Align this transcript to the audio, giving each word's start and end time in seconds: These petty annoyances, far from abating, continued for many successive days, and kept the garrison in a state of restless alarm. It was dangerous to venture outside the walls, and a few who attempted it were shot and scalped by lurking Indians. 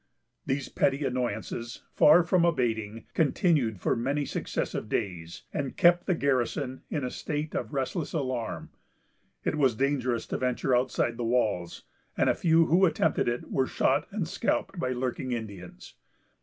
These 0.47 0.67
petty 0.67 1.05
annoyances, 1.05 1.83
far 1.93 2.23
from 2.23 2.43
abating, 2.43 3.05
continued 3.13 3.79
for 3.79 3.95
many 3.95 4.25
successive 4.25 4.89
days, 4.89 5.43
and 5.53 5.77
kept 5.77 6.07
the 6.07 6.15
garrison 6.15 6.81
in 6.89 7.03
a 7.03 7.11
state 7.11 7.53
of 7.53 7.71
restless 7.71 8.11
alarm. 8.11 8.71
It 9.43 9.57
was 9.59 9.75
dangerous 9.75 10.25
to 10.29 10.39
venture 10.39 10.75
outside 10.75 11.17
the 11.17 11.23
walls, 11.23 11.83
and 12.17 12.31
a 12.31 12.33
few 12.33 12.65
who 12.65 12.87
attempted 12.87 13.27
it 13.27 13.51
were 13.51 13.67
shot 13.67 14.07
and 14.09 14.27
scalped 14.27 14.79
by 14.79 14.89
lurking 14.89 15.33
Indians. 15.33 15.93